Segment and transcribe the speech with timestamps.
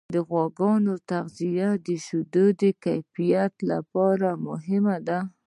[0.15, 5.19] د غواګانو تغذیه د شیدو د کیفیت لپاره مهمه ده.